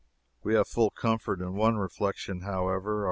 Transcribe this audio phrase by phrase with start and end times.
[0.41, 2.99] We have full comfort in one reflection, however.